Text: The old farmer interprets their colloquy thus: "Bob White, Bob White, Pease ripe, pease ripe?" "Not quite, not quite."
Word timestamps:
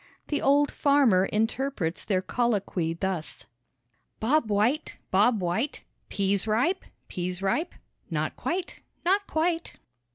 The 0.29 0.41
old 0.41 0.71
farmer 0.71 1.25
interprets 1.25 2.03
their 2.03 2.23
colloquy 2.23 2.95
thus: 2.95 3.45
"Bob 4.19 4.49
White, 4.49 4.95
Bob 5.11 5.39
White, 5.41 5.83
Pease 6.09 6.47
ripe, 6.47 6.85
pease 7.07 7.43
ripe?" 7.43 7.75
"Not 8.09 8.35
quite, 8.35 8.81
not 9.05 9.27
quite." 9.27 9.75